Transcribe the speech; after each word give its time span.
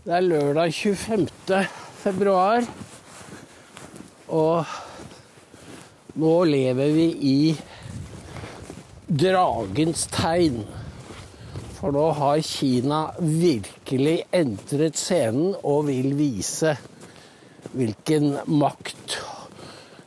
Det 0.00 0.14
er 0.16 0.22
lørdag 0.24 0.70
25. 0.72 1.26
februar, 2.00 2.64
og 4.32 4.70
nå 6.16 6.30
lever 6.48 6.94
vi 6.94 7.04
i 7.28 7.40
dragens 9.04 10.06
tegn. 10.08 10.62
For 11.76 11.92
nå 11.92 12.06
har 12.16 12.40
Kina 12.48 13.02
virkelig 13.20 14.16
entret 14.40 14.96
scenen 14.96 15.52
og 15.60 15.90
vil 15.90 16.16
vise 16.16 16.72
hvilken 17.76 18.38
makt 18.48 19.18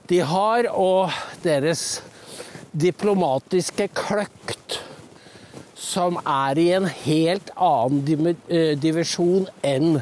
de 0.10 0.24
har, 0.26 0.72
og 0.74 1.14
deres 1.46 2.02
diplomatiske 2.74 3.92
kløkt, 3.94 4.53
som 5.94 6.18
er 6.26 6.58
i 6.58 6.70
en 6.74 6.88
helt 7.04 7.52
annen 7.62 8.34
divisjon 8.82 9.46
enn 9.66 10.02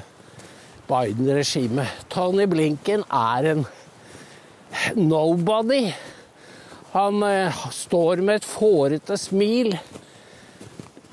Biden-regimet. 0.91 2.05
Tony 2.11 2.47
Blinken 2.51 3.03
er 3.07 3.47
en 3.53 3.65
nobody. 4.95 5.91
Han 6.91 7.23
eh, 7.23 7.63
står 7.71 8.23
med 8.23 8.41
et 8.41 8.47
fårete 8.47 9.17
smil. 9.19 9.75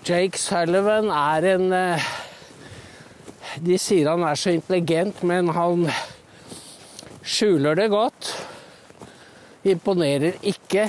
Jake 0.06 0.40
Sullivan 0.40 1.10
er 1.14 1.46
en 1.54 1.72
eh, 1.74 2.08
De 3.62 3.78
sier 3.80 4.10
han 4.10 4.22
er 4.26 4.38
så 4.38 4.54
intelligent, 4.54 5.22
men 5.26 5.50
han 5.54 5.86
skjuler 7.26 7.78
det 7.78 7.88
godt. 7.90 8.32
Imponerer 9.66 10.38
ikke. 10.46 10.88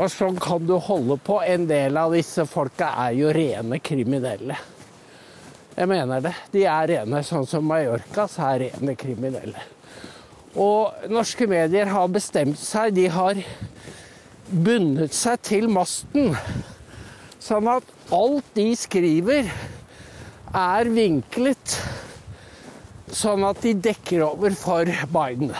Og 0.00 0.08
sånn 0.08 0.38
kan 0.40 0.64
du 0.64 0.78
holde 0.80 1.18
på. 1.20 1.42
En 1.44 1.66
del 1.68 1.98
av 2.00 2.14
disse 2.16 2.46
folka 2.48 2.88
er 3.04 3.18
jo 3.18 3.32
rene 3.36 3.80
kriminelle. 3.84 4.56
Jeg 5.76 5.88
mener 5.90 6.24
det. 6.24 6.32
De 6.54 6.64
er 6.64 6.88
rene, 6.88 7.20
sånn 7.24 7.44
som 7.48 7.66
Mallorca, 7.68 8.24
så 8.28 8.54
er 8.54 8.64
rene 8.64 8.96
kriminelle. 8.96 9.66
Og 10.56 11.04
norske 11.12 11.44
medier 11.50 11.92
har 11.92 12.08
bestemt 12.10 12.58
seg. 12.58 12.94
De 12.96 13.06
har 13.12 13.42
bundet 14.48 15.14
seg 15.14 15.44
til 15.44 15.68
masten. 15.70 16.32
Sånn 17.40 17.68
at 17.70 17.94
alt 18.16 18.48
de 18.56 18.70
skriver, 18.76 19.52
er 20.50 20.88
vinklet 20.90 21.76
sånn 23.14 23.44
at 23.46 23.60
de 23.62 23.76
dekker 23.84 24.24
over 24.26 24.56
for 24.58 24.88
Biden. 25.12 25.52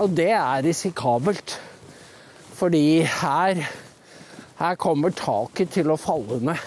Og 0.00 0.10
det 0.18 0.32
er 0.34 0.64
risikabelt. 0.66 1.58
Fordi 2.58 3.02
her, 3.06 3.60
her 4.58 4.78
kommer 4.82 5.12
taket 5.14 5.70
til 5.76 5.92
å 5.94 5.98
falle 6.00 6.40
ned. 6.42 6.62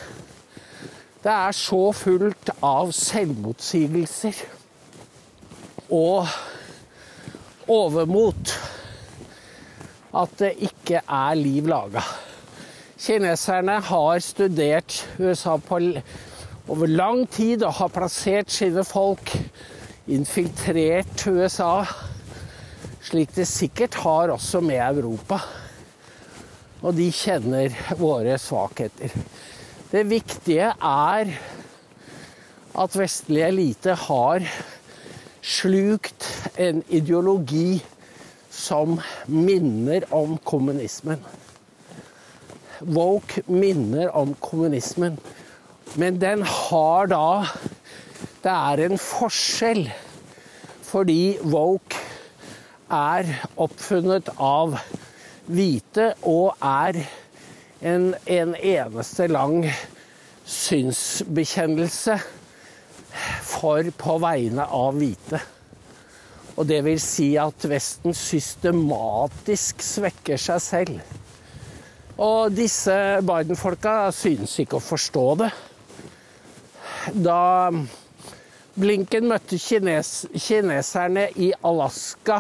Det 1.22 1.34
er 1.34 1.54
så 1.54 1.92
fullt 1.94 2.54
av 2.64 2.94
selvmotsigelser 2.96 4.40
og 5.92 6.32
overmot 7.70 8.56
at 10.16 10.34
det 10.40 10.54
ikke 10.72 11.04
er 11.04 11.38
liv 11.38 11.68
laga. 11.68 12.06
Kineserne 13.02 13.78
har 13.92 14.24
studert 14.24 15.02
USA 15.20 15.58
på, 15.60 15.82
over 16.72 16.88
lang 16.88 17.26
tid 17.36 17.66
og 17.68 17.76
har 17.84 17.92
plassert 17.92 18.54
sine 18.54 18.86
folk, 18.88 19.36
infiltrert 20.08 21.28
USA, 21.28 21.84
slik 23.04 23.36
de 23.36 23.46
sikkert 23.46 24.00
har 24.06 24.32
også 24.40 24.64
med 24.64 24.80
Europa 24.80 25.42
og 26.82 26.96
de 26.98 27.08
kjenner 27.14 27.74
våre 28.00 28.38
svakheter. 28.42 29.14
Det 29.92 30.06
viktige 30.10 30.72
er 30.74 31.34
at 32.82 32.96
vestlig 32.98 33.44
elite 33.46 33.96
har 34.08 34.46
slukt 35.42 36.28
en 36.62 36.82
ideologi 36.90 37.82
som 38.52 38.98
minner 39.28 40.06
om 40.16 40.38
kommunismen. 40.48 41.22
Woke 42.82 43.44
minner 43.46 44.10
om 44.18 44.34
kommunismen, 44.42 45.20
men 45.96 46.18
den 46.22 46.42
har 46.48 47.12
da 47.12 47.46
Det 48.42 48.50
er 48.50 48.80
en 48.88 48.98
forskjell 48.98 49.84
fordi 50.82 51.38
woke 51.46 52.00
er 52.90 53.28
oppfunnet 53.62 54.32
av 54.42 54.74
hvite 55.52 56.12
og 56.28 56.56
er 56.64 57.02
en, 57.82 58.12
en 58.26 58.54
eneste 58.56 59.28
lang 59.32 59.66
synsbekjennelse 60.48 62.18
for 63.46 63.90
på 63.98 64.18
vegne 64.24 64.66
av 64.66 64.96
hvite. 65.00 65.42
Og 66.60 66.68
det 66.68 66.82
vil 66.86 67.00
si 67.02 67.34
at 67.40 67.66
Vesten 67.72 68.16
systematisk 68.16 69.84
svekker 69.84 70.40
seg 70.40 70.64
selv. 70.64 71.18
Og 72.22 72.52
disse 72.54 72.96
Biden-folka 73.26 74.12
synes 74.14 74.58
ikke 74.62 74.78
å 74.78 74.84
forstå 74.84 75.28
det. 75.42 75.52
Da 77.18 77.72
Blinken 78.72 79.26
møtte 79.28 79.58
kines 79.60 80.12
kineserne 80.32 81.26
i 81.36 81.50
Alaska 81.68 82.38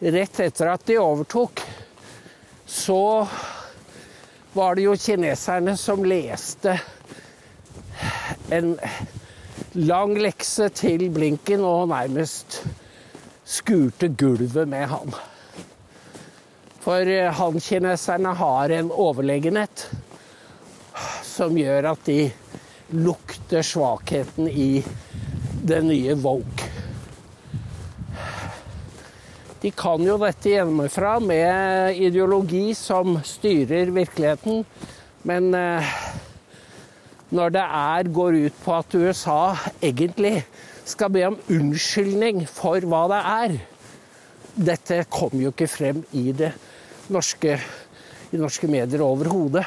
rett 0.00 0.40
etter 0.40 0.70
at 0.72 0.84
de 0.88 0.96
overtok, 1.00 1.60
så 2.66 3.28
var 4.52 4.74
det 4.74 4.86
jo 4.86 4.96
kineserne 4.96 5.76
som 5.76 6.04
leste 6.04 6.78
en 8.50 8.74
lang 9.72 10.16
lekse 10.18 10.68
til 10.74 11.08
Blinken 11.12 11.64
og 11.64 11.88
nærmest 11.92 12.62
skurte 13.46 14.08
gulvet 14.08 14.68
med 14.68 14.86
han. 14.90 15.14
For 16.80 17.06
eh, 17.10 17.32
han-kineserne 17.34 18.32
har 18.38 18.72
en 18.72 18.90
overlegenhet 18.90 19.88
som 21.26 21.56
gjør 21.58 21.92
at 21.92 22.06
de 22.08 22.30
lukter 22.96 23.66
svakheten 23.66 24.48
i 24.48 24.80
det 25.66 25.82
nye 25.84 26.14
woke. 26.22 26.55
De 29.66 29.72
kan 29.74 29.98
jo 29.98 30.14
dette 30.20 30.46
hjemmefra 30.52 31.16
med 31.18 31.96
ideologi 31.98 32.68
som 32.78 33.16
styrer 33.26 33.88
virkeligheten. 33.90 34.60
Men 35.26 35.48
eh, 35.58 35.88
når 37.34 37.56
det 37.56 37.64
er, 37.64 38.10
går 38.14 38.38
ut 38.44 38.60
på 38.62 38.76
at 38.76 38.94
USA 38.94 39.40
egentlig 39.82 40.44
skal 40.86 41.10
be 41.16 41.24
om 41.32 41.40
unnskyldning 41.50 42.44
for 42.46 42.86
hva 42.86 43.02
det 43.10 43.20
er 43.32 43.58
Dette 44.70 45.00
kommer 45.10 45.48
jo 45.48 45.50
ikke 45.50 45.66
frem 45.74 46.06
i 46.14 46.30
norske, 47.10 47.58
i 48.30 48.38
norske 48.38 48.70
medier 48.70 49.02
overhodet. 49.02 49.66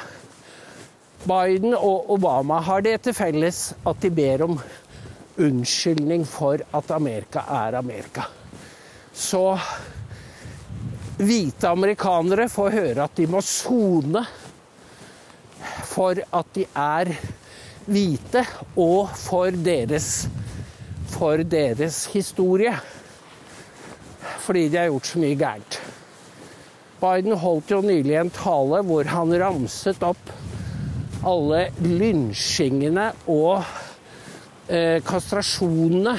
Biden 1.28 1.76
og 1.76 2.08
Obama 2.16 2.64
har 2.72 2.88
det 2.88 3.02
til 3.04 3.20
felles 3.20 3.66
at 3.84 4.00
de 4.00 4.16
ber 4.16 4.48
om 4.48 4.60
unnskyldning 5.36 6.24
for 6.24 6.64
at 6.72 7.00
Amerika 7.04 7.44
er 7.68 7.84
Amerika 7.84 8.32
så 9.20 9.44
hvite 11.20 11.68
amerikanere 11.68 12.48
får 12.52 12.76
høre 12.78 13.08
at 13.10 13.20
de 13.20 13.28
må 13.28 13.42
sone 13.44 14.24
for 15.90 16.22
at 16.22 16.56
de 16.56 16.64
er 16.78 17.12
hvite, 17.90 18.44
og 18.80 19.10
for 19.18 19.52
deres, 19.52 20.28
for 21.10 21.44
deres 21.44 22.06
historie. 22.14 22.76
Fordi 24.46 24.68
de 24.70 24.78
har 24.78 24.92
gjort 24.92 25.10
så 25.10 25.22
mye 25.22 25.40
gærent. 25.40 25.80
Biden 27.00 27.36
holdt 27.40 27.72
jo 27.72 27.82
nylig 27.84 28.16
en 28.20 28.32
tale 28.36 28.82
hvor 28.86 29.08
han 29.08 29.36
ramset 29.42 30.04
opp 30.04 30.34
alle 31.28 31.66
lynsjingene 31.84 33.10
og 33.32 33.64
eh, 34.68 35.00
kastrasjonene 35.04 36.16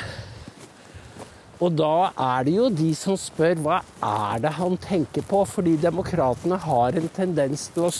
og 1.60 1.74
da 1.76 2.10
er 2.16 2.46
det 2.46 2.54
jo 2.56 2.68
de 2.72 2.88
som 2.96 3.18
spør 3.20 3.58
hva 3.60 3.80
er 4.00 4.40
det 4.40 4.54
han 4.56 4.78
tenker 4.80 5.24
på, 5.28 5.42
fordi 5.44 5.76
demokratene 5.80 6.56
har 6.62 6.96
en 6.96 7.10
tendens 7.12 7.66
til 7.74 7.90
å, 7.90 7.92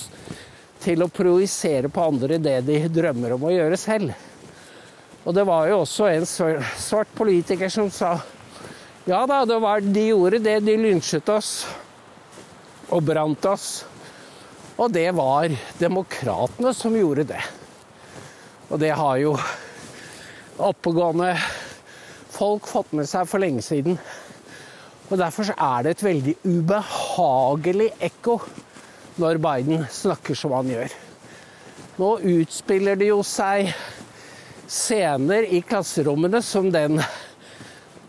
til 0.80 1.04
å 1.04 1.10
projisere 1.12 1.92
på 1.92 2.06
andre 2.08 2.40
det 2.40 2.56
de 2.64 2.80
drømmer 2.88 3.36
om 3.36 3.44
å 3.44 3.52
gjøre 3.52 3.80
selv. 3.80 4.16
Og 5.28 5.36
det 5.36 5.44
var 5.44 5.68
jo 5.68 5.82
også 5.82 6.08
en 6.08 6.24
svart 6.26 7.12
politiker 7.16 7.68
som 7.72 7.92
sa 7.92 8.16
ja 9.08 9.20
da, 9.28 9.42
var, 9.60 9.80
de 9.80 10.06
gjorde 10.10 10.42
det, 10.44 10.58
de 10.64 10.76
lynsjet 10.80 11.28
oss 11.32 11.64
og 12.92 13.04
brant 13.04 13.46
oss. 13.48 13.68
Og 14.80 14.92
det 14.92 15.08
var 15.16 15.52
demokratene 15.80 16.72
som 16.76 16.96
gjorde 16.96 17.26
det. 17.32 17.40
Og 18.70 18.80
det 18.80 18.92
har 18.96 19.16
jo 19.20 19.34
oppegående 20.60 21.34
folk 22.40 22.66
fått 22.66 22.92
med 22.96 23.08
seg 23.08 23.28
for 23.28 23.42
lenge 23.42 23.62
siden. 23.64 23.98
Og 25.10 25.19
Derfor 25.20 25.50
er 25.52 25.84
det 25.84 25.96
et 25.96 26.04
veldig 26.06 26.34
ubehagelig 26.46 27.90
ekko 28.00 28.38
når 29.20 29.40
Biden 29.44 29.82
snakker 29.92 30.38
som 30.38 30.54
han 30.56 30.70
gjør. 30.70 30.94
Nå 32.00 32.10
utspiller 32.32 32.96
det 32.96 33.10
jo 33.10 33.19
seg 33.26 33.72
scener 34.70 35.48
i 35.50 35.60
klasserommene 35.66 36.40
som 36.46 36.70
den 36.72 37.02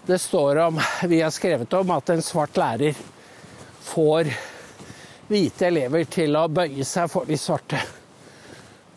det 0.05 0.17
står 0.21 0.61
om, 0.63 0.79
vi 1.09 1.19
har 1.21 1.33
skrevet 1.33 1.73
om, 1.77 1.91
at 1.93 2.09
en 2.09 2.23
svart 2.25 2.57
lærer 2.57 2.95
får 3.85 4.31
hvite 5.29 5.67
elever 5.67 6.07
til 6.09 6.35
å 6.39 6.47
bøye 6.49 6.85
seg 6.87 7.11
for 7.11 7.27
de 7.29 7.37
svarte. 7.37 7.81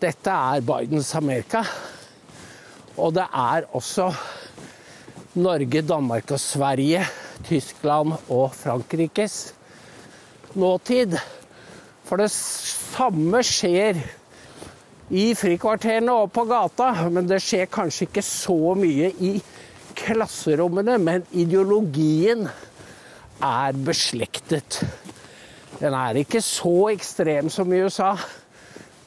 Dette 0.00 0.38
er 0.54 0.64
Bidens 0.64 1.12
Amerika. 1.18 1.64
Og 2.96 3.12
det 3.16 3.26
er 3.26 3.66
også 3.74 4.08
Norge, 5.34 5.82
Danmark 5.82 6.30
og 6.30 6.38
Sverige, 6.38 7.00
Tyskland 7.42 8.12
og 8.30 8.52
Frankrikes 8.54 9.54
nåtid. 10.54 11.16
For 12.06 12.20
det 12.22 12.30
samme 12.30 13.40
skjer 13.42 13.98
i 15.10 15.24
frikvarterene 15.34 16.14
og 16.14 16.30
på 16.36 16.44
gata, 16.46 16.92
men 17.10 17.26
det 17.26 17.40
skjer 17.42 17.66
kanskje 17.72 18.06
ikke 18.06 18.22
så 18.24 18.76
mye 18.78 19.10
i 19.18 19.32
klasserommene. 19.98 21.00
Men 21.02 21.26
ideologien 21.34 22.46
er 23.42 23.80
beslektet. 23.86 24.84
Den 25.80 25.96
er 25.98 26.20
ikke 26.22 26.44
så 26.44 26.92
ekstrem 26.92 27.50
som 27.50 27.72
i 27.74 27.82
USA, 27.82 28.12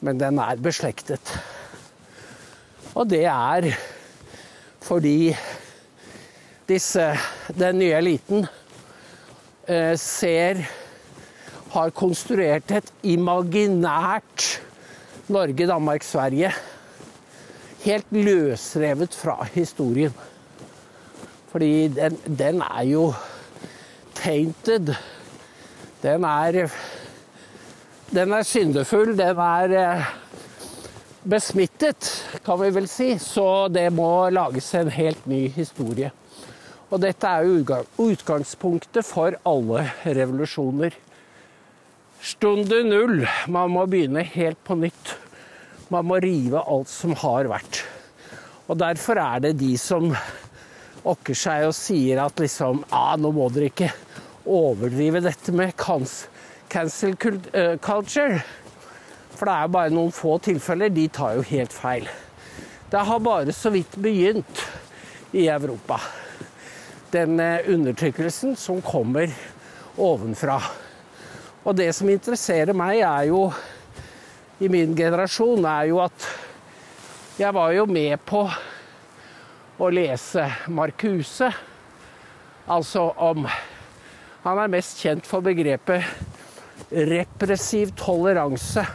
men 0.03 0.19
den 0.19 0.43
er 0.43 0.59
beslektet. 0.59 1.31
Og 2.97 3.07
det 3.07 3.23
er 3.31 3.71
fordi 4.83 5.31
disse, 6.67 7.11
den 7.55 7.79
nye 7.79 7.95
eliten 7.97 8.47
eh, 9.67 9.95
ser 9.99 10.65
Har 11.71 11.91
konstruert 11.91 12.71
et 12.71 12.91
imaginært 13.03 14.45
Norge, 15.27 15.67
Danmark, 15.67 16.03
Sverige. 16.07 16.53
Helt 17.83 18.11
løsrevet 18.15 19.15
fra 19.15 19.43
historien. 19.53 20.13
Fordi 21.51 21.87
den, 21.91 22.15
den 22.39 22.61
er 22.63 22.83
jo 22.87 23.13
tainted. 24.15 24.93
Den 26.03 26.23
er 26.23 26.69
Den 28.11 28.31
er 28.31 28.43
syndefull. 28.43 29.17
Den 29.17 29.37
er 29.37 29.75
eh, 29.75 30.05
besmittet, 31.23 32.07
kan 32.45 32.61
vi 32.61 32.71
vel 32.75 32.87
si. 32.87 33.17
Så 33.19 33.67
det 33.67 33.91
må 33.93 34.29
lages 34.29 34.73
en 34.75 34.89
helt 34.91 35.27
ny 35.27 35.47
historie. 35.51 36.11
Og 36.87 37.01
dette 37.03 37.27
er 37.27 37.43
jo 37.43 37.81
utgangspunktet 38.07 39.03
for 39.03 39.35
alle 39.47 39.89
revolusjoner. 40.05 40.93
Stunde 42.23 42.79
null. 42.87 43.25
Man 43.51 43.73
må 43.75 43.83
begynne 43.91 44.23
helt 44.23 44.59
på 44.63 44.77
nytt. 44.79 45.17
Man 45.91 46.07
må 46.07 46.19
rive 46.23 46.63
alt 46.63 46.91
som 46.91 47.15
har 47.19 47.49
vært. 47.51 47.81
Og 48.67 48.79
derfor 48.79 49.19
er 49.19 49.43
det 49.43 49.57
de 49.59 49.73
som 49.79 50.09
okker 51.07 51.37
seg 51.37 51.67
og 51.67 51.75
sier 51.75 52.19
at 52.23 52.39
liksom 52.39 52.81
ah, 52.91 53.15
nå 53.19 53.31
må 53.35 53.47
dere 53.53 53.69
ikke 53.71 53.91
overdrive 54.47 55.21
dette 55.23 55.53
med 55.55 55.75
cancel 55.79 57.15
eh, 57.53 57.75
culture. 57.83 58.39
For 59.37 59.47
det 59.47 59.53
er 59.53 59.67
jo 59.67 59.73
bare 59.75 59.93
noen 59.93 60.15
få 60.15 60.37
tilfeller. 60.43 60.91
De 60.91 61.07
tar 61.11 61.35
jo 61.37 61.45
helt 61.51 61.75
feil. 61.75 62.07
Det 62.91 63.03
har 63.11 63.19
bare 63.23 63.55
så 63.55 63.71
vidt 63.75 63.99
begynt 63.99 64.63
i 65.35 65.49
Europa. 65.51 65.99
Den 67.13 67.39
eh, 67.39 67.69
undertrykkelsen 67.71 68.55
som 68.59 68.81
kommer 68.83 69.31
ovenfra. 69.97 70.59
Og 71.63 71.75
det 71.75 71.89
som 71.95 72.09
interesserer 72.11 72.75
meg, 72.75 73.01
er 73.03 73.29
jo 73.29 73.47
i 74.59 74.69
min 74.71 74.95
generasjon, 74.97 75.65
er 75.67 75.89
jo 75.91 76.01
at 76.03 76.27
jeg 77.37 77.53
var 77.53 77.73
jo 77.75 77.85
med 77.85 78.17
på 78.25 78.43
å 79.77 79.89
lese 79.93 80.47
Marcuse. 80.73 81.51
Altså 82.67 83.11
om 83.23 83.45
Han 84.47 84.59
er 84.63 84.71
mest 84.71 85.01
kjent 85.03 85.27
for 85.27 85.43
begrepet 85.43 86.05
repressiv 86.91 87.91
toleranse. 87.99 88.85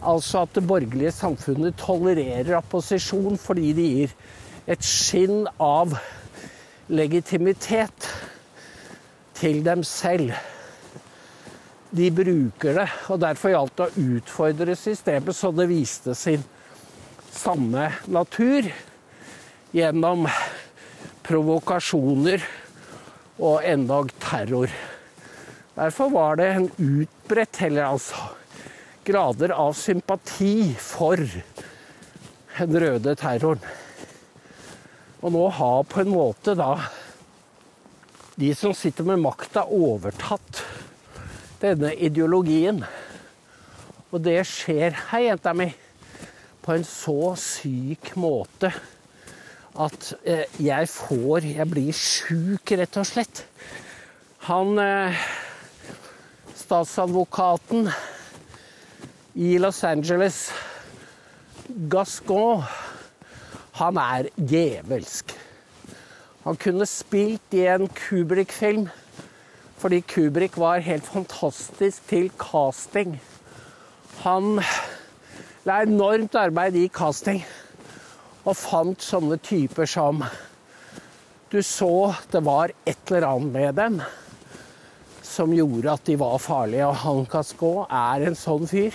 Altså 0.00 0.46
at 0.46 0.54
det 0.56 0.64
borgerlige 0.64 1.12
samfunnet 1.12 1.76
tolererer 1.80 2.56
opposisjon 2.56 3.36
fordi 3.40 3.72
det 3.76 3.88
gir 3.90 4.14
et 4.70 4.86
skinn 4.86 5.44
av 5.60 5.92
legitimitet 6.90 8.08
til 9.38 9.62
dem 9.64 9.84
selv. 9.86 10.34
De 11.90 12.10
bruker 12.14 12.76
det, 12.82 12.86
og 13.10 13.20
derfor 13.22 13.54
gjaldt 13.54 13.78
det 13.78 13.86
å 13.88 14.06
utfordre 14.16 14.76
systemet 14.78 15.36
så 15.36 15.50
det 15.54 15.66
viste 15.70 16.14
sin 16.18 16.42
sanne 17.30 17.88
natur 18.10 18.66
gjennom 19.74 20.26
provokasjoner 21.26 22.44
og 23.40 23.64
endog 23.66 24.10
terror. 24.22 24.70
Derfor 25.76 26.10
var 26.12 26.38
det 26.40 26.48
en 26.52 26.68
utbredt, 26.76 27.62
eller 27.66 27.86
altså 27.94 28.30
grader 29.06 29.54
av 29.54 29.72
sympati 29.78 30.74
for 30.76 31.22
den 32.58 32.82
røde 32.82 33.14
terroren. 33.18 33.62
Og 35.20 35.32
nå 35.34 35.46
har 35.52 35.82
på 35.84 36.00
en 36.00 36.12
måte 36.14 36.54
da 36.56 36.74
de 38.40 38.54
som 38.56 38.72
sitter 38.72 39.04
med 39.04 39.20
makta, 39.20 39.66
overtatt 39.68 40.62
denne 41.60 41.92
ideologien. 41.92 42.80
Og 44.10 44.22
det 44.24 44.38
skjer, 44.48 44.96
hei, 45.10 45.26
jenta 45.26 45.52
mi, 45.52 45.68
på 46.64 46.72
en 46.72 46.86
så 46.88 47.34
syk 47.40 48.14
måte 48.20 48.72
at 49.80 50.08
eh, 50.28 50.48
jeg 50.60 50.88
får 50.90 51.44
Jeg 51.46 51.68
blir 51.70 51.92
sjuk, 51.94 52.72
rett 52.80 52.96
og 53.00 53.06
slett. 53.06 53.44
Han 54.48 54.80
eh, 54.80 55.20
statsadvokaten 56.56 57.90
i 59.36 59.56
Los 59.62 59.84
Angeles, 59.84 60.48
Gascon, 61.92 62.64
han 63.80 63.96
er 64.00 64.28
djevelsk. 64.36 65.32
Han 66.44 66.58
kunne 66.60 66.88
spilt 66.88 67.54
i 67.56 67.64
en 67.72 67.88
Kubrik-film 67.88 68.88
fordi 69.80 70.02
Kubrik 70.04 70.58
var 70.60 70.82
helt 70.84 71.06
fantastisk 71.08 72.04
til 72.10 72.26
casting. 72.36 73.14
Han 74.20 74.60
la 75.64 75.78
enormt 75.86 76.36
arbeid 76.36 76.76
i 76.76 76.90
casting 76.92 77.40
og 78.44 78.58
fant 78.60 79.00
sånne 79.00 79.40
typer 79.40 79.88
som 79.88 80.20
Du 81.50 81.62
så 81.64 82.12
det 82.30 82.44
var 82.44 82.70
et 82.86 83.08
eller 83.08 83.26
annet 83.26 83.52
med 83.56 83.74
dem 83.80 83.96
som 85.24 85.50
gjorde 85.56 85.96
at 85.96 86.04
de 86.06 86.18
var 86.20 86.36
farlige. 86.38 86.86
Og 86.86 87.00
han 87.00 87.24
Cascot 87.26 87.88
er 87.90 88.28
en 88.28 88.36
sånn 88.38 88.68
fyr. 88.70 88.94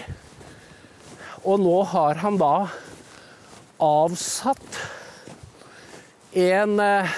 Og 1.43 1.59
nå 1.59 1.81
har 1.91 2.21
han 2.21 2.37
da 2.39 2.53
avsatt 3.81 4.79
en 6.35 6.79
statsadvokat 6.79 7.09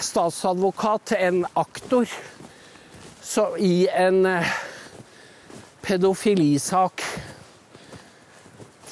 statsadvokat, 0.00 1.12
en 1.12 1.46
aktor, 1.54 2.08
i 3.58 3.88
en 3.92 4.26
eh, 4.26 4.52
pedofilisak 5.84 7.02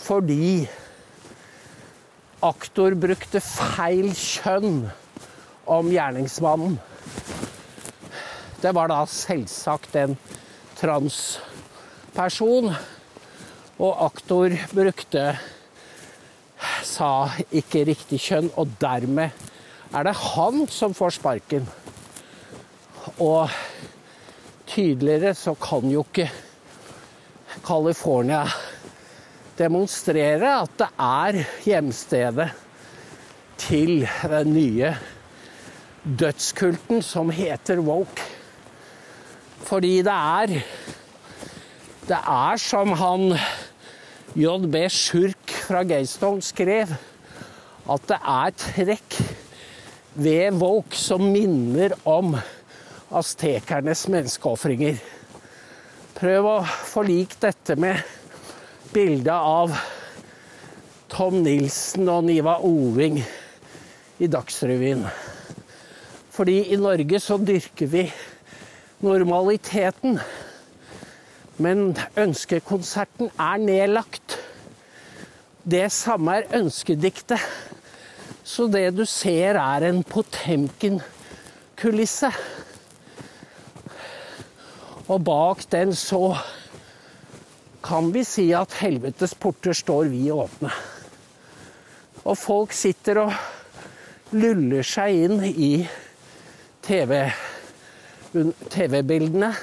fordi 0.07 0.69
aktor 2.47 2.95
brukte 3.01 3.41
feil 3.43 4.13
kjønn 4.15 4.85
om 5.67 5.89
gjerningsmannen. 5.91 6.77
Det 8.63 8.73
var 8.77 8.93
da 8.93 9.01
selvsagt 9.11 9.97
en 9.99 10.15
transperson. 10.79 12.71
Og 13.77 14.05
aktor 14.07 14.55
brukte 14.73 15.35
sa 16.87 17.29
ikke 17.51 17.85
riktig 17.89 18.21
kjønn, 18.23 18.51
og 18.57 18.77
dermed 18.81 19.31
er 19.95 20.07
det 20.07 20.15
han 20.21 20.65
som 20.73 20.95
får 20.97 21.17
sparken. 21.19 21.67
Og 23.23 23.51
tydeligere 24.67 25.35
så 25.39 25.55
kan 25.61 25.87
jo 25.91 26.05
ikke 26.07 26.29
California 27.67 28.45
demonstrere 29.57 30.53
at 30.63 30.79
det 30.81 30.89
er 31.01 31.39
hjemstedet 31.65 32.49
til 33.59 34.05
den 34.29 34.53
nye 34.53 34.93
dødskulten 36.05 37.03
som 37.03 37.31
heter 37.35 37.81
woke. 37.83 38.23
Fordi 39.67 40.03
det 40.07 40.13
er 40.13 40.61
Det 42.07 42.19
er 42.23 42.57
som 42.57 42.93
han 42.93 43.33
JB 44.37 44.77
Schurk 44.89 45.46
fra 45.67 45.83
Gaystone 45.83 46.45
skrev, 46.47 46.93
at 47.91 48.05
det 48.07 48.19
er 48.23 48.55
trekk 48.61 49.17
ved 50.15 50.59
woke 50.61 50.97
som 50.99 51.25
minner 51.33 51.95
om 52.07 52.37
aztekernes 53.11 54.07
menneskeofringer. 54.13 55.01
Prøv 56.17 56.49
å 56.49 56.57
forlike 56.65 57.41
dette 57.43 57.77
med 57.79 57.99
bildet 58.95 59.35
av 59.35 59.75
Tom 61.13 61.43
Nilsen 61.45 62.09
og 62.11 62.25
Niva 62.27 62.57
Oving 62.67 63.19
i 64.19 64.31
Dagsrevyen. 64.31 65.05
Fordi 66.37 66.59
i 66.73 66.79
Norge 66.81 67.21
så 67.23 67.39
dyrker 67.41 67.91
vi 67.93 68.07
normaliteten. 69.05 70.19
Men 71.63 71.95
ønskekonserten 72.19 73.31
er 73.41 73.63
nedlagt. 73.63 74.26
Det 75.67 75.89
samme 75.91 76.31
er 76.39 76.45
ønskediktet. 76.55 77.43
Så 78.47 78.71
det 78.71 78.95
du 78.95 79.03
ser, 79.11 79.59
er 79.59 79.83
en 79.89 80.05
Potemkin-kulisse. 80.07 82.31
Og 85.11 85.25
bak 85.27 85.67
den 85.75 85.91
så 85.99 86.39
kan 87.83 88.15
vi 88.15 88.23
si 88.27 88.55
at 88.55 88.73
helvetes 88.79 89.35
porter 89.35 89.73
står 89.75 90.05
vi 90.13 90.31
åpne. 90.31 90.71
Og 92.23 92.39
folk 92.39 92.73
sitter 92.75 93.19
og 93.25 93.33
luller 94.39 94.83
seg 94.87 95.11
inn 95.27 95.43
i 95.47 95.89
TV-bildene. 96.87 99.51
TV 99.51 99.55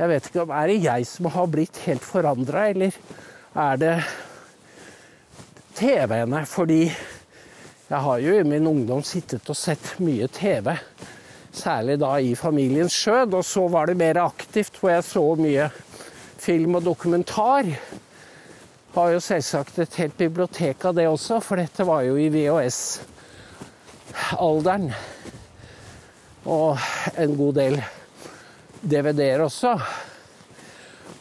jeg 0.00 0.08
vet 0.08 0.26
ikke 0.30 0.42
om 0.46 0.52
Er 0.56 0.70
det 0.70 0.78
jeg 0.80 1.04
som 1.04 1.26
har 1.34 1.48
blitt 1.52 1.76
helt 1.84 2.04
forandra, 2.04 2.68
eller 2.72 2.92
er 3.52 3.76
det 3.76 4.04
TV-ene? 5.80 6.44
Fordi 6.46 6.92
jeg 7.90 8.00
har 8.04 8.18
jo 8.20 8.34
i 8.36 8.44
min 8.44 8.66
ungdom 8.68 9.02
sittet 9.06 9.50
og 9.50 9.56
sett 9.56 10.00
mye 10.04 10.28
TV. 10.28 10.76
Særlig 11.56 11.98
da 12.02 12.20
i 12.20 12.34
familiens 12.38 12.94
skjød, 12.94 13.34
og 13.38 13.44
så 13.48 13.68
var 13.72 13.86
det 13.88 13.96
mer 13.98 14.16
aktivt, 14.22 14.78
hvor 14.78 14.90
jeg 14.92 15.04
så 15.08 15.34
mye 15.40 15.70
film 16.40 16.74
og 16.78 16.84
dokumentar. 16.84 17.64
Har 18.94 19.08
jo 19.14 19.20
selvsagt 19.24 19.78
et 19.80 19.94
helt 20.02 20.16
bibliotek 20.20 20.84
av 20.84 20.94
det 20.98 21.06
også, 21.08 21.40
for 21.42 21.56
dette 21.58 21.86
var 21.88 22.00
jo 22.06 22.14
i 22.20 22.28
VHS-alderen. 22.30 24.92
Og 26.44 26.78
en 27.16 27.36
god 27.40 27.54
del 27.56 27.82
DVD-er 28.80 29.40
også. 29.48 29.80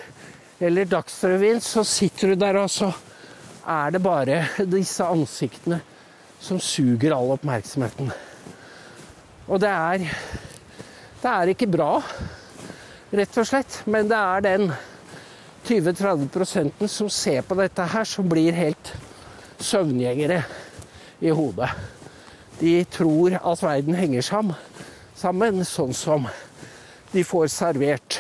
eller 0.59 0.85
Dagsrevyen, 0.85 1.61
så 1.61 1.83
sitter 1.87 2.27
du 2.29 2.35
der, 2.37 2.55
og 2.61 2.69
så 2.69 2.93
er 3.69 3.91
det 3.95 4.01
bare 4.03 4.43
disse 4.69 5.05
ansiktene 5.05 5.79
som 6.39 6.59
suger 6.61 7.15
all 7.15 7.31
oppmerksomheten. 7.35 8.11
Og 9.49 9.59
det 9.61 9.69
er 9.69 9.99
Det 11.19 11.27
er 11.27 11.49
ikke 11.51 11.67
bra, 11.67 11.99
rett 13.11 13.37
og 13.41 13.47
slett, 13.47 13.81
men 13.91 14.07
det 14.07 14.15
er 14.15 14.43
den 14.45 14.69
20-30 15.67 16.87
som 16.87 17.09
ser 17.09 17.41
på 17.45 17.57
dette 17.59 17.85
her, 17.91 18.07
som 18.07 18.27
blir 18.29 18.55
helt 18.55 18.93
søvngjengere 19.59 20.43
i 21.19 21.33
hodet. 21.35 21.69
De 22.59 22.83
tror 22.91 23.37
at 23.39 23.63
verden 23.63 23.95
henger 23.95 24.25
sammen, 25.15 25.63
sånn 25.65 25.95
som 25.95 26.27
de 27.13 27.23
får 27.25 27.47
servert. 27.53 28.19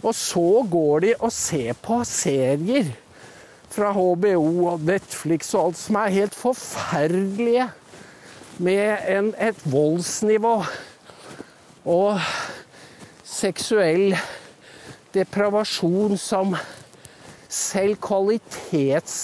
Og 0.00 0.14
så 0.16 0.62
går 0.72 1.04
de 1.04 1.14
og 1.18 1.32
ser 1.34 1.76
på 1.80 2.00
serier 2.08 2.92
fra 3.70 3.92
HBO 3.94 4.70
og 4.72 4.84
Netflix 4.88 5.52
og 5.54 5.70
alt 5.70 5.80
som 5.80 5.98
er 6.00 6.16
helt 6.16 6.36
forferdelige, 6.36 7.68
med 8.60 9.06
en, 9.08 9.30
et 9.40 9.56
voldsnivå 9.72 10.58
og 11.88 12.18
seksuell 13.24 14.12
depravasjon 15.14 16.18
som 16.20 16.56
selv 17.50 17.98
kvalitets 18.02 19.20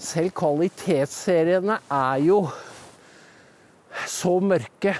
selv 0.00 0.32
kvalitetsseriene 0.36 1.76
er 1.92 2.20
jo 2.24 2.40
så 4.08 4.38
mørke 4.40 4.94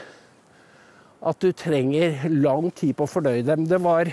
at 1.21 1.41
du 1.41 1.51
trenger 1.57 2.27
lang 2.33 2.69
tid 2.77 2.95
på 2.97 3.07
å 3.07 3.11
fordøye 3.11 3.45
dem. 3.47 3.67
Det 3.69 3.81
var 3.81 4.11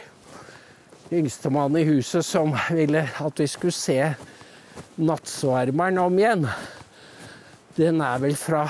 yngstemann 1.12 1.78
i 1.80 1.86
huset 1.88 2.26
som 2.26 2.56
ville 2.72 3.04
at 3.08 3.40
vi 3.40 3.48
skulle 3.48 3.76
se 3.76 4.00
'Nattsvermeren' 4.98 6.00
om 6.02 6.20
igjen. 6.20 6.48
Den 7.78 8.02
er 8.02 8.20
vel 8.20 8.36
fra 8.36 8.68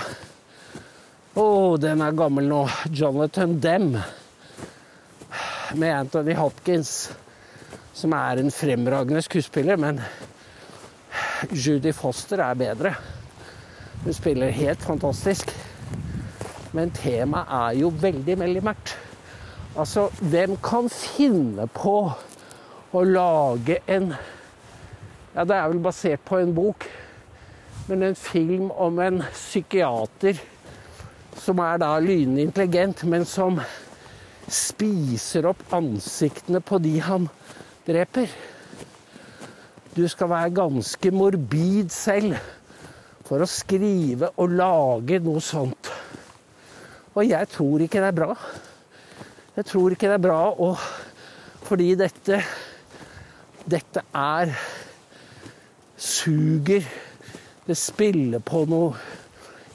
Å, 1.37 1.41
oh, 1.41 1.77
den 1.77 2.01
er 2.01 2.15
gammel 2.17 2.47
nå. 2.49 2.63
Jonathan 2.89 3.59
Dem. 3.61 3.91
Med 5.75 5.99
Anthony 5.99 6.33
Hopkins, 6.33 7.11
som 7.93 8.13
er 8.15 8.39
en 8.39 8.51
fremragende 8.51 9.21
skuespiller, 9.21 9.75
men 9.75 9.99
Judy 11.51 11.91
Foster 11.93 12.39
er 12.39 12.53
bedre. 12.55 12.93
Hun 14.03 14.13
spiller 14.13 14.53
helt 14.53 14.81
fantastisk. 14.81 15.51
Men 16.71 16.91
temaet 16.95 17.51
er 17.51 17.79
jo 17.81 17.89
veldig, 18.01 18.37
veldig 18.39 18.63
mørkt. 18.63 18.93
Altså, 19.77 20.07
hvem 20.21 20.55
kan 20.63 20.87
finne 20.89 21.67
på 21.73 21.97
å 22.91 23.03
lage 23.03 23.81
en 23.87 24.13
Ja, 25.35 25.43
det 25.45 25.53
er 25.53 25.67
vel 25.69 25.81
basert 25.83 26.23
på 26.25 26.39
en 26.41 26.53
bok, 26.55 26.87
men 27.87 28.07
en 28.07 28.15
film 28.17 28.71
om 28.71 28.97
en 29.03 29.19
psykiater 29.35 30.39
som 31.37 31.59
er 31.61 31.77
da 31.77 31.91
lynintelligent, 32.01 33.03
men 33.05 33.25
som 33.25 33.59
spiser 34.47 35.47
opp 35.49 35.63
ansiktene 35.75 36.61
på 36.63 36.79
de 36.83 36.97
han 37.03 37.27
dreper. 37.87 38.31
Du 39.97 40.05
skal 40.07 40.29
være 40.31 40.53
ganske 40.55 41.11
morbid 41.11 41.91
selv 41.91 42.37
for 43.27 43.43
å 43.43 43.49
skrive 43.49 44.31
og 44.39 44.53
lage 44.55 45.19
noe 45.23 45.41
sånt. 45.43 45.91
Og 47.17 47.25
jeg 47.25 47.49
tror 47.49 47.83
ikke 47.83 48.03
det 48.03 48.11
er 48.11 48.17
bra. 48.19 48.31
Jeg 49.57 49.65
tror 49.71 49.93
ikke 49.93 50.11
det 50.11 50.19
er 50.19 50.27
bra 50.27 50.41
å 50.53 50.71
fordi 51.67 51.91
dette 51.99 52.41
Dette 53.67 53.99
er 54.15 54.53
Suger 55.99 56.85
Det 57.67 57.75
spiller 57.75 58.39
på 58.39 58.61
noe 58.69 58.93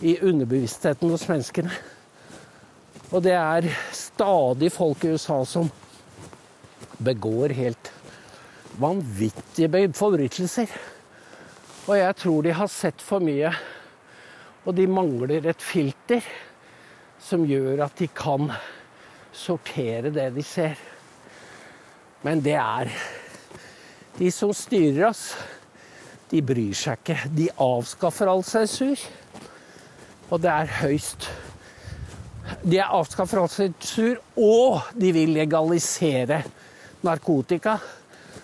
i 0.00 0.14
underbevisstheten 0.22 1.10
hos 1.12 1.26
menneskene. 1.28 1.74
Og 3.12 3.20
det 3.26 3.34
er 3.36 3.68
stadig 4.14 4.72
folk 4.72 5.04
i 5.04 5.08
USA 5.08 5.44
som 5.44 5.70
begår 6.98 7.54
helt 7.56 7.92
vanvittige 8.78 9.88
forbrytelser. 9.96 10.68
Og 11.88 11.96
jeg 11.98 12.16
tror 12.16 12.42
de 12.42 12.52
har 12.54 12.70
sett 12.70 13.02
for 13.02 13.24
mye, 13.24 13.50
og 14.62 14.76
de 14.76 14.86
mangler 14.86 15.48
et 15.50 15.62
filter 15.62 16.22
som 17.22 17.46
gjør 17.46 17.82
at 17.86 17.96
de 17.98 18.06
kan 18.14 18.52
sortere 19.32 20.12
det 20.12 20.28
de 20.36 20.44
ser. 20.46 20.78
Men 22.22 22.40
det 22.40 22.58
er 22.60 22.92
De 24.18 24.28
som 24.30 24.52
styrer 24.52 25.06
oss, 25.08 25.32
de 26.28 26.42
bryr 26.44 26.74
seg 26.76 27.00
ikke. 27.00 27.30
De 27.32 27.46
avskaffer 27.56 28.28
all 28.28 28.44
sensur. 28.44 29.00
Og 30.28 30.42
det 30.44 30.50
er 30.52 30.74
høyst 30.82 31.30
De 32.60 32.78
er 32.78 32.92
avskaffer 32.92 33.40
all 33.40 33.50
sensur, 33.50 34.20
og 34.36 34.92
de 34.98 35.12
vil 35.16 35.32
legalisere 35.34 36.42
narkotika. 37.06 37.78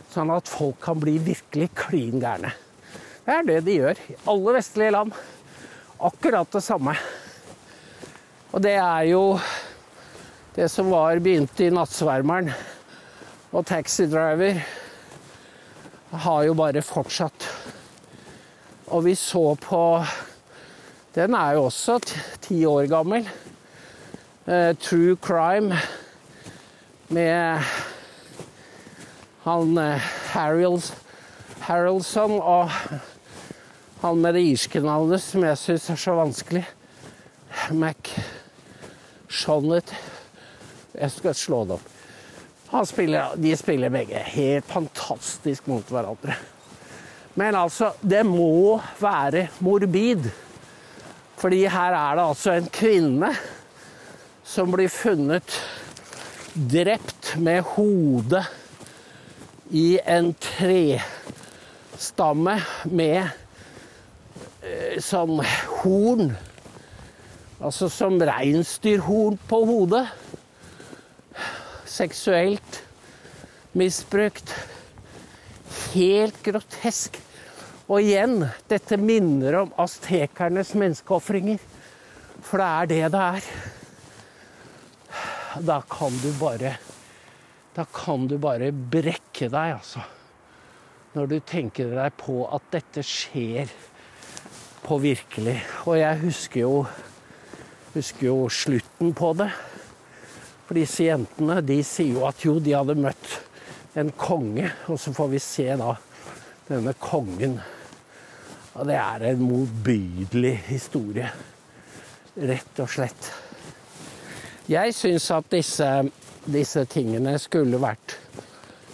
Sånn 0.08 0.32
at 0.32 0.48
folk 0.48 0.80
kan 0.82 0.98
bli 1.00 1.18
virkelig 1.20 1.68
klin 1.76 2.16
gærne. 2.22 2.54
Det 3.24 3.34
er 3.34 3.44
det 3.44 3.58
de 3.66 3.76
gjør 3.76 3.98
i 4.08 4.16
alle 4.32 4.54
vestlige 4.56 4.94
land. 4.94 5.16
Akkurat 6.00 6.48
det 6.54 6.62
samme. 6.64 6.94
Og 8.48 8.62
det 8.64 8.78
er 8.80 9.08
jo 9.10 9.22
det 10.56 10.70
som 10.72 10.88
var 10.90 11.20
begynte 11.22 11.66
i 11.66 11.72
Nattsvermeren. 11.74 12.48
Og 13.52 13.66
Taxi 13.68 14.06
Driver 14.08 14.62
har 16.24 16.46
jo 16.48 16.56
bare 16.56 16.82
fortsatt. 16.84 17.48
Og 18.88 19.04
vi 19.04 19.14
så 19.18 19.52
på 19.60 19.82
Den 21.14 21.34
er 21.34 21.58
jo 21.58 21.66
også 21.68 21.98
ti 22.40 22.62
år 22.68 22.88
gammel. 22.88 23.28
Uh, 24.48 24.72
True 24.80 25.16
Crime 25.20 25.76
med 27.08 27.60
han 29.44 29.78
uh, 29.78 30.06
Haraldson 31.60 32.38
og 32.40 32.70
han 34.00 34.22
med 34.22 34.38
det 34.38 34.46
irske 34.48 34.80
navnet 34.80 35.20
som 35.20 35.44
jeg 35.44 35.60
syns 35.60 35.90
er 35.92 36.00
så 36.00 36.14
vanskelig. 36.16 36.62
Mac 37.76 38.14
Shonnet 39.28 39.92
Jeg 40.94 41.12
skal 41.12 41.36
slå 41.36 41.60
det 41.68 41.76
opp. 41.76 41.92
Spiller, 42.88 43.36
de 43.36 43.52
spiller 43.56 43.92
begge 43.92 44.24
helt 44.32 44.72
fantastisk 44.72 45.68
mot 45.68 45.92
hverandre. 45.92 46.40
Men 47.36 47.60
altså, 47.66 47.92
det 48.00 48.24
må 48.24 48.80
være 48.96 49.50
morbid. 49.60 50.32
Fordi 51.36 51.66
her 51.68 52.00
er 52.00 52.16
det 52.16 52.28
altså 52.32 52.56
en 52.56 52.72
kvinne 52.72 53.36
som 54.48 54.70
blir 54.72 54.88
funnet 54.88 55.60
drept 56.54 57.34
med 57.36 57.62
hodet 57.74 58.46
i 59.76 60.00
en 60.08 60.34
trestamme 60.40 61.04
med 62.88 63.28
eh, 64.64 64.96
sånn 65.04 65.42
horn. 65.82 66.32
Altså 67.60 67.88
som 67.92 68.16
reinsdyrhorn 68.22 69.36
på 69.50 69.64
hodet. 69.68 70.06
Seksuelt 71.84 72.82
misbrukt. 73.76 74.54
Helt 75.92 76.40
grotesk. 76.46 77.20
Og 77.88 78.00
igjen, 78.00 78.48
dette 78.72 78.96
minner 78.96 79.60
om 79.66 79.72
aztekernes 79.76 80.72
menneskeofringer. 80.72 81.58
For 82.40 82.56
det 82.62 82.68
er 82.68 82.86
det 82.94 83.12
det 83.12 83.22
er. 83.34 83.42
Da 85.64 85.80
kan 85.88 86.12
du 86.22 86.28
bare 86.38 86.76
Da 87.74 87.84
kan 87.94 88.26
du 88.28 88.36
bare 88.42 88.72
brekke 88.72 89.48
deg, 89.48 89.76
altså. 89.78 90.02
Når 91.14 91.28
du 91.30 91.36
tenker 91.46 91.92
deg 91.94 92.16
på 92.18 92.42
at 92.52 92.64
dette 92.72 93.04
skjer 93.06 93.70
på 94.82 94.98
virkelig. 94.98 95.56
Og 95.86 95.98
jeg 96.00 96.20
husker 96.24 96.60
jo, 96.64 96.72
husker 97.94 98.26
jo 98.26 98.48
slutten 98.50 99.14
på 99.16 99.32
det. 99.38 99.48
For 100.66 100.76
disse 100.76 101.06
jentene 101.06 101.60
de 101.64 101.78
sier 101.86 102.18
jo 102.18 102.26
at 102.28 102.44
jo, 102.44 102.58
de 102.60 102.74
hadde 102.76 102.98
møtt 102.98 103.38
en 103.98 104.10
konge, 104.18 104.68
og 104.90 104.98
så 105.00 105.14
får 105.16 105.30
vi 105.32 105.42
se 105.42 105.68
da 105.80 105.94
denne 106.68 106.92
kongen. 107.00 107.56
Og 108.74 108.86
det 108.90 108.98
er 108.98 109.30
en 109.30 109.40
motbydelig 109.42 110.54
historie. 110.68 111.30
Rett 112.38 112.82
og 112.84 112.90
slett. 112.92 113.30
Jeg 114.68 114.92
syns 114.92 115.30
at 115.32 115.46
disse, 115.48 115.86
disse 116.44 116.82
tingene 116.92 117.38
skulle 117.40 117.78
vært 117.80 118.18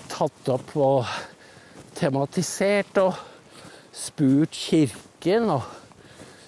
tatt 0.06 0.50
opp 0.54 0.68
og 0.78 1.08
tematisert 1.98 3.00
og 3.02 3.16
spurt 3.90 4.54
Kirken 4.54 5.48
og 5.50 5.64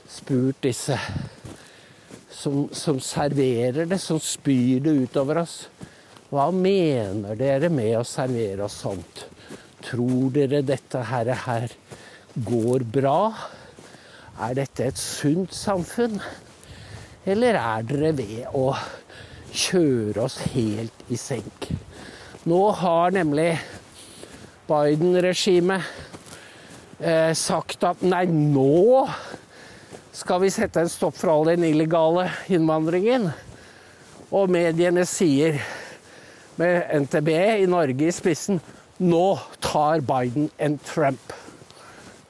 spurt 0.06 0.60
disse 0.62 0.94
som, 2.30 2.68
som, 2.70 3.00
serverer 3.02 3.88
det, 3.90 3.98
som 3.98 4.20
spyr 4.22 4.84
det 4.84 4.94
utover 5.08 5.40
oss. 5.42 5.56
Hva 6.30 6.44
mener 6.54 7.34
dere 7.40 7.66
med 7.66 7.96
å 7.98 8.04
servere 8.06 8.68
oss 8.68 8.76
sånt? 8.84 9.24
Tror 9.88 10.30
dere 10.36 10.60
dette 10.62 11.02
her, 11.10 11.32
her 11.48 11.74
går 12.46 12.86
bra? 12.94 13.20
Er 14.46 14.54
dette 14.60 14.86
et 14.86 15.02
sunt 15.02 15.50
samfunn? 15.50 16.20
Eller 17.26 17.58
er 17.58 17.90
dere 17.90 18.12
ved 18.22 18.54
å 18.54 18.68
kjøre 19.52 20.26
oss 20.26 20.38
helt 20.54 21.06
i 21.12 21.18
senk. 21.20 21.70
Nå 22.46 22.60
har 22.78 23.14
nemlig 23.14 23.56
Biden-regimet 24.66 25.82
eh, 26.98 27.32
sagt 27.38 27.84
at 27.86 28.02
nei, 28.06 28.24
nå 28.30 29.06
skal 30.16 30.40
vi 30.42 30.50
sette 30.52 30.80
en 30.82 30.90
stopp 30.90 31.16
for 31.18 31.32
all 31.32 31.50
den 31.50 31.66
illegale 31.68 32.28
innvandringen. 32.50 33.28
Og 34.34 34.50
mediene 34.50 35.04
sier, 35.06 35.60
med 36.56 36.86
NTB 37.04 37.28
i 37.36 37.66
Norge 37.68 38.06
i 38.08 38.14
spissen, 38.14 38.62
nå 38.98 39.36
tar 39.60 40.00
Biden 40.08 40.48
en 40.56 40.78
Trump. 40.88 41.34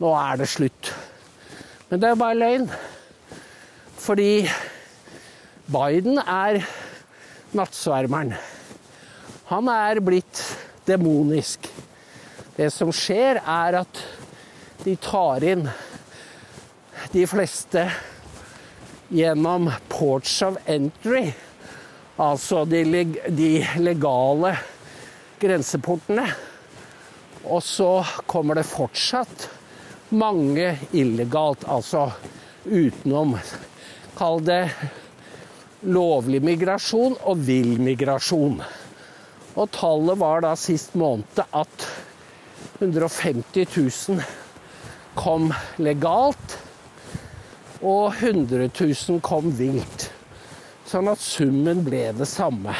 Nå 0.02 0.10
er 0.18 0.40
det 0.40 0.48
slutt. 0.50 0.90
Men 1.88 2.02
det 2.02 2.10
er 2.10 2.18
bare 2.18 2.38
løgn. 2.40 2.66
Fordi 4.02 4.48
Biden 5.70 6.18
er 6.18 6.58
nattsvermeren. 7.54 8.34
Han 9.46 9.68
er 9.70 10.00
blitt 10.02 10.42
demonisk. 10.88 11.68
Det 12.56 12.70
som 12.74 12.90
skjer, 12.94 13.38
er 13.42 13.80
at 13.82 14.00
de 14.82 14.96
tar 15.02 15.44
inn 15.46 15.66
de 17.12 17.26
fleste 17.28 17.84
gjennom 19.12 19.68
ports 19.92 20.40
of 20.42 20.56
entry, 20.66 21.28
altså 22.16 22.64
de, 22.66 22.82
de 23.28 23.50
legale 23.78 24.56
grenseportene. 25.38 26.26
Og 27.46 27.62
så 27.62 28.00
kommer 28.26 28.58
det 28.58 28.66
fortsatt 28.66 29.46
mange 30.16 30.72
illegalt, 30.96 31.66
altså 31.68 32.08
utenom 32.66 33.36
Kall 34.16 34.40
det 34.40 34.62
lovlig 35.86 36.42
migrasjon 36.42 37.16
og 37.22 37.40
vill 37.46 37.76
migrasjon. 37.82 38.58
Og 39.56 39.70
tallet 39.72 40.20
var 40.20 40.42
da 40.44 40.52
sist 40.58 40.96
måned 40.98 41.40
at 41.46 41.86
150 42.80 43.64
000 43.72 44.20
kom 45.16 45.48
legalt, 45.80 46.58
og 47.80 48.12
100 48.18 48.68
000 48.68 49.22
kom 49.24 49.48
vilt. 49.56 50.10
Sånn 50.86 51.08
at 51.10 51.22
summen 51.22 51.82
ble 51.86 52.04
det 52.16 52.28
samme. 52.28 52.74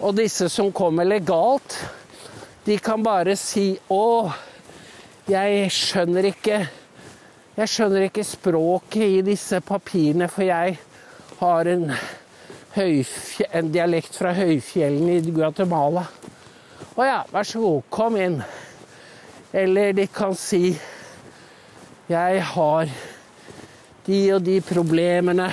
Og 0.00 0.16
disse 0.16 0.48
som 0.48 0.72
kommer 0.72 1.04
legalt, 1.04 1.76
de 2.64 2.78
kan 2.78 3.02
bare 3.02 3.36
si 3.36 3.78
'Å, 3.88 4.32
jeg 5.28 5.70
skjønner 5.70 6.32
ikke' 6.32 6.79
Jeg 7.60 7.68
skjønner 7.68 8.06
ikke 8.06 8.22
språket 8.24 9.02
i 9.04 9.16
disse 9.20 9.58
papirene, 9.60 10.30
for 10.32 10.46
jeg 10.46 10.78
har 11.42 11.68
en, 11.68 11.90
en 12.80 13.66
dialekt 13.74 14.14
fra 14.16 14.30
høyfjellene 14.32 15.18
i 15.18 15.32
Guatemala. 15.34 16.06
Å 16.96 17.04
ja, 17.04 17.18
vær 17.28 17.44
så 17.44 17.60
god, 17.60 17.82
kom 17.92 18.16
inn. 18.16 18.38
Eller 19.52 19.92
de 19.92 20.06
kan 20.08 20.32
si 20.38 20.70
Jeg 22.08 22.44
har 22.54 22.88
de 24.06 24.20
og 24.38 24.40
de 24.46 24.54
problemene. 24.64 25.50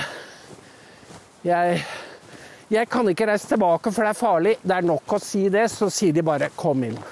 Jeg, 1.44 1.82
jeg 2.72 2.88
kan 2.88 3.10
ikke 3.12 3.28
reise 3.28 3.50
tilbake, 3.52 3.92
for 3.92 4.08
det 4.08 4.14
er 4.14 4.20
farlig. 4.22 4.54
Det 4.62 4.78
er 4.78 4.88
nok 4.94 5.12
å 5.12 5.20
si 5.20 5.42
det, 5.52 5.66
så 5.74 5.90
sier 5.92 6.16
de 6.16 6.24
bare 6.24 6.48
'kom 6.56 6.88
inn'. 6.88 7.04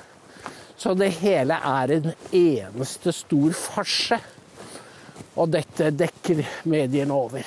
Så 0.77 0.97
det 0.97 1.11
hele 1.21 1.61
er 1.61 1.93
en 1.99 2.11
eneste 2.33 3.13
stor 3.13 3.53
farse. 3.53 4.21
Og 5.37 5.51
dette 5.53 5.91
dekker 5.93 6.41
mediene 6.69 7.15
over. 7.15 7.45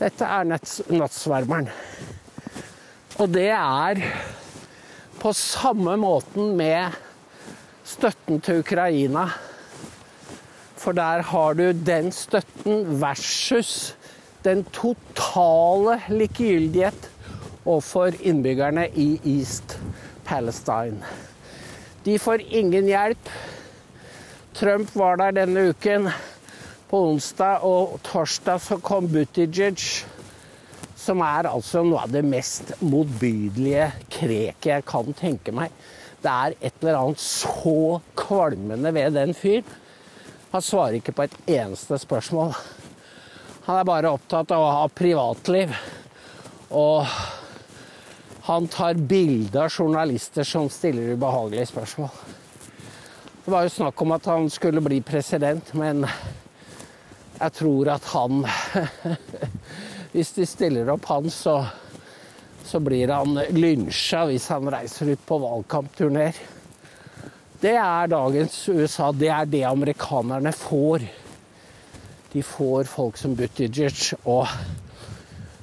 Dette 0.00 0.26
er 0.26 0.48
nattsvermeren. 0.48 1.68
Og 3.20 3.28
det 3.30 3.50
er 3.52 4.00
på 5.20 5.32
samme 5.36 5.94
måten 6.00 6.54
med 6.56 6.96
støtten 7.84 8.40
til 8.40 8.62
Ukraina. 8.64 9.26
For 10.80 10.96
der 10.96 11.22
har 11.28 11.54
du 11.58 11.66
den 11.72 12.08
støtten 12.16 12.86
versus 13.02 13.92
den 14.46 14.64
totale 14.72 15.98
likegyldighet 16.08 17.10
overfor 17.66 18.16
innbyggerne 18.24 18.86
i 18.96 19.10
East 19.36 19.76
Palestine. 20.24 21.04
De 22.04 22.16
får 22.18 22.40
ingen 22.48 22.88
hjelp. 22.88 23.32
Trump 24.56 24.96
var 24.96 25.20
der 25.20 25.42
denne 25.42 25.68
uken. 25.74 26.08
På 26.90 27.04
onsdag 27.06 27.62
og 27.62 28.00
torsdag 28.02 28.58
så 28.64 28.76
kom 28.82 29.06
Buttigieg, 29.12 29.78
som 30.98 31.20
er 31.22 31.46
altså 31.46 31.84
noe 31.86 32.02
av 32.02 32.10
det 32.10 32.24
mest 32.26 32.72
motbydelige 32.82 33.84
kreket 34.10 34.66
jeg 34.72 34.86
kan 34.90 35.14
tenke 35.14 35.54
meg. 35.54 35.70
Det 36.18 36.32
er 36.32 36.56
et 36.58 36.82
eller 36.82 36.98
annet 36.98 37.22
så 37.22 38.00
kvalmende 38.18 38.90
ved 38.96 39.14
den 39.14 39.36
fyren. 39.38 39.70
Han 40.50 40.66
svarer 40.66 40.98
ikke 40.98 41.14
på 41.14 41.28
et 41.28 41.36
eneste 41.60 41.94
spørsmål. 42.02 42.56
Han 43.68 43.78
er 43.78 43.86
bare 43.86 44.10
opptatt 44.10 44.50
av 44.50 44.66
å 44.66 44.74
ha 44.80 44.90
privatliv. 44.90 45.70
Og 46.74 47.06
han 48.50 48.66
tar 48.66 48.98
bilde 48.98 49.62
av 49.62 49.70
journalister 49.70 50.42
som 50.42 50.66
stiller 50.66 51.14
ubehagelige 51.14 51.70
spørsmål. 51.70 52.10
Det 53.44 53.54
var 53.54 53.62
jo 53.62 53.76
snakk 53.78 54.02
om 54.02 54.18
at 54.18 54.26
han 54.26 54.50
skulle 54.50 54.82
bli 54.82 54.98
president, 55.06 55.70
men 55.78 56.02
jeg 57.40 57.56
tror 57.56 57.88
at 57.96 58.08
han 58.12 58.44
Hvis 60.12 60.32
de 60.36 60.46
stiller 60.48 60.90
opp 60.90 61.06
han, 61.06 61.30
så, 61.30 61.60
så 62.66 62.80
blir 62.82 63.12
han 63.14 63.36
lynsja 63.54 64.24
hvis 64.26 64.48
han 64.50 64.66
reiser 64.74 65.12
ut 65.14 65.22
på 65.26 65.38
valgkampturneer. 65.38 66.40
Det 67.62 67.76
er 67.78 68.10
dagens 68.10 68.56
USA. 68.72 69.12
Det 69.14 69.30
er 69.30 69.46
det 69.46 69.62
amerikanerne 69.68 70.50
får. 70.56 71.06
De 72.32 72.42
får 72.42 72.90
folk 72.90 73.22
som 73.22 73.36
Buttigieg. 73.38 74.02
Og 74.26 74.50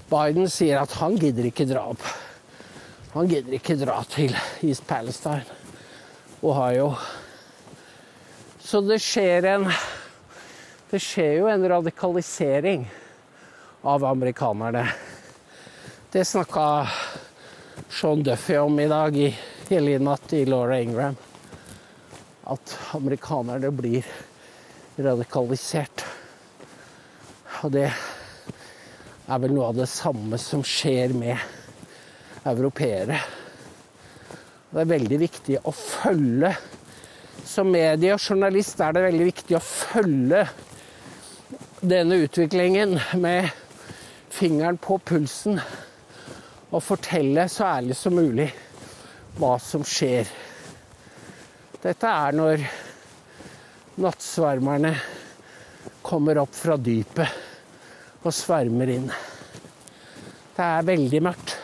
Biden 0.07 0.47
sier 0.47 0.79
at 0.79 0.95
han 1.01 1.19
gidder 1.19 1.51
ikke 1.51 1.67
dra 1.67 1.89
opp. 1.91 2.07
Han 3.17 3.27
gidder 3.27 3.59
ikke 3.59 3.75
dra 3.83 3.99
til 4.07 4.31
East 4.63 4.87
Palestine, 4.87 5.43
Ohio. 6.39 6.93
Så 8.63 8.79
det 8.85 9.01
skjer 9.03 9.51
en 9.57 9.67
Det 10.89 11.00
skjer 11.04 11.34
jo 11.41 11.47
en 11.52 11.65
radikalisering 11.67 12.86
av 13.82 14.06
amerikanerne. 14.06 14.86
Det 16.12 16.26
snakka 16.26 16.88
Sean 17.89 18.21
Duffy 18.23 18.56
om 18.58 18.80
i 18.80 18.86
dag 18.88 19.17
i 19.17 19.28
hele 19.67 19.97
natt 20.00 20.32
i 20.34 20.45
Laura 20.47 20.78
Ingram. 20.80 21.17
At 22.43 22.78
amerikanerne 22.95 23.71
blir 23.76 24.08
radikalisert. 24.95 26.06
Og 27.65 27.76
det 27.76 27.89
er 27.91 29.43
vel 29.43 29.58
noe 29.58 29.73
av 29.73 29.82
det 29.82 29.89
samme 29.91 30.39
som 30.39 30.63
skjer 30.63 31.12
med 31.19 32.47
europeere. 32.47 33.19
Det 34.71 34.86
er 34.86 34.93
veldig 34.93 35.19
viktig 35.19 35.60
å 35.67 35.76
følge 35.76 36.54
Som 37.47 37.69
medie 37.71 38.12
og 38.12 38.19
journalist 38.19 38.80
er 38.84 38.91
det 38.93 39.06
veldig 39.06 39.28
viktig 39.30 39.56
å 39.56 39.63
følge 39.63 40.41
denne 41.88 42.15
utviklingen 42.15 43.00
med 43.13 43.50
fingeren 44.30 44.78
på 44.78 44.97
pulsen 45.00 45.60
og 46.67 46.82
fortelle 46.84 47.45
så 47.47 47.63
ærlig 47.78 47.95
som 47.95 48.17
mulig 48.17 48.47
hva 49.38 49.54
som 49.62 49.86
skjer. 49.88 50.28
Dette 51.80 52.10
er 52.12 52.36
når 52.36 52.65
nattsvermerne 54.04 54.91
kommer 56.04 56.41
opp 56.41 56.56
fra 56.58 56.76
dypet 56.76 58.26
og 58.26 58.36
svermer 58.36 58.91
inn. 58.91 59.08
Det 60.58 60.65
er 60.65 60.89
veldig 60.89 61.21
mørkt, 61.23 61.56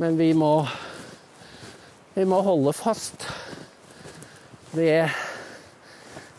men 0.00 0.16
vi 0.16 0.30
må, 0.38 0.54
vi 2.16 2.24
må 2.24 2.40
holde 2.46 2.72
fast 2.78 3.28
ved, 4.72 5.12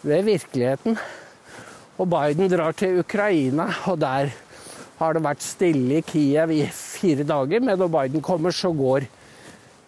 ved 0.02 0.26
virkeligheten. 0.32 0.98
Og 1.98 2.06
Biden 2.12 2.50
drar 2.52 2.76
til 2.78 3.00
Ukraina, 3.02 3.66
og 3.90 3.98
der 4.02 4.30
har 5.00 5.14
det 5.14 5.24
vært 5.26 5.46
stille 5.46 6.00
i 6.00 6.06
Kiev 6.06 6.52
i 6.54 6.64
fire 6.74 7.26
dager. 7.26 7.62
Men 7.62 7.80
når 7.82 7.90
Biden 7.94 8.22
kommer, 8.26 8.54
så 8.54 8.70
går 8.74 9.06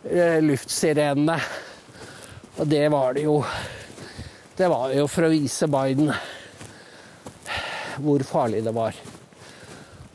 eh, 0.09 0.39
luftsirenene. 0.41 1.37
Og 2.57 2.67
det 2.69 2.87
var 2.91 3.13
det 3.15 3.23
jo 3.23 3.43
Det 4.57 4.67
var 4.67 4.91
jo 4.91 5.05
for 5.07 5.23
å 5.23 5.31
vise 5.31 5.69
Biden 5.71 6.09
hvor 8.03 8.23
farlig 8.27 8.63
det 8.65 8.73
var. 8.75 8.97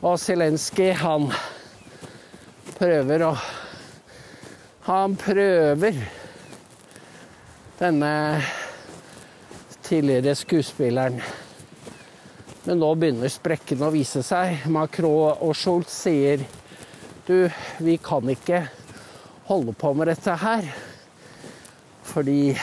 Og 0.05 0.19
Zelenskyj, 0.21 0.91
han 1.01 1.31
prøver 2.77 3.23
å 3.25 3.31
Han 4.85 5.15
prøver 5.17 5.95
denne 7.79 8.11
tidligere 9.81 10.35
skuespilleren. 10.37 11.17
Men 12.65 12.79
nå 12.81 12.87
begynner 12.97 13.29
sprekkene 13.29 13.85
å 13.85 13.93
vise 13.93 14.23
seg. 14.25 14.63
Macron 14.73 15.37
og 15.37 15.53
Scholz 15.53 15.91
sier 16.01 16.41
du, 17.27 17.45
vi 17.77 17.97
kan 18.01 18.25
ikke 18.29 18.63
holde 19.45 19.75
på 19.77 19.91
med 19.93 20.09
dette 20.09 20.33
her. 20.41 20.65
Fordi 22.09 22.55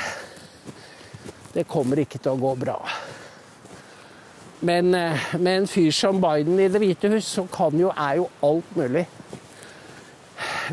det 1.54 1.68
kommer 1.70 2.02
ikke 2.02 2.18
til 2.18 2.34
å 2.34 2.42
gå 2.42 2.52
bra. 2.64 2.80
Men 4.66 4.90
eh, 4.94 5.30
med 5.38 5.60
en 5.60 5.70
fyr 5.70 5.90
som 5.94 6.18
Biden 6.22 6.58
i 6.58 6.68
Det 6.70 6.82
hvite 6.82 7.10
hus, 7.14 7.30
så 7.38 7.46
kan 7.50 7.78
jo, 7.78 7.94
er 7.94 8.20
jo 8.22 8.28
alt 8.46 8.76
mulig. 8.78 9.06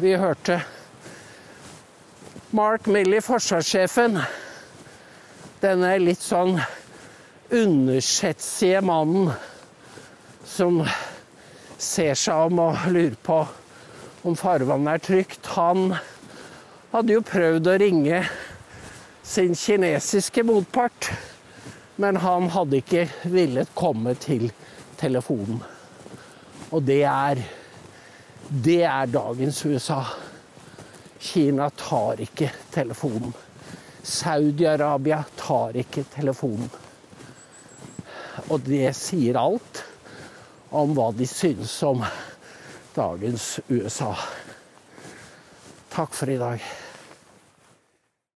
Vi 0.02 0.14
hørte 0.18 0.60
Mark 2.54 2.90
Milley, 2.90 3.22
forsvarssjefen, 3.22 4.18
denne 5.62 5.96
litt 6.02 6.22
sånn 6.26 6.56
undersetsige 7.50 8.82
mannen 8.86 9.32
som 10.46 10.84
ser 11.80 12.14
seg 12.20 12.50
om 12.50 12.62
og 12.68 12.86
lurer 12.92 13.18
på 13.26 13.40
om 14.28 14.36
farvannet 14.38 15.00
er 15.00 15.06
trygt. 15.08 15.52
Han 15.56 15.94
hadde 16.94 17.16
jo 17.16 17.26
prøvd 17.26 17.72
å 17.72 17.80
ringe 17.82 18.24
sin 19.24 19.54
kinesiske 19.58 20.44
motpart 20.46 21.12
men 22.00 22.16
han 22.16 22.48
hadde 22.54 22.80
ikke 22.80 23.08
villet 23.28 23.72
komme 23.76 24.14
til 24.24 24.48
telefonen. 25.00 25.60
Og 26.72 26.84
det 26.88 27.04
er 27.04 27.44
Det 28.50 28.82
er 28.84 29.06
dagens 29.06 29.66
USA. 29.66 30.02
Kina 31.20 31.68
tar 31.70 32.18
ikke 32.24 32.50
telefonen. 32.74 33.34
Saudi-Arabia 34.04 35.20
tar 35.38 35.78
ikke 35.78 36.04
telefonen. 36.16 36.70
Og 38.50 38.66
det 38.66 38.90
sier 38.98 39.38
alt 39.38 39.84
om 40.74 40.94
hva 40.98 41.10
de 41.14 41.26
syns 41.30 41.76
om 41.86 42.02
dagens 42.96 43.60
USA. 43.70 44.14
Takk 45.94 46.14
for 46.18 46.34
i 46.34 46.38
dag. 46.42 46.64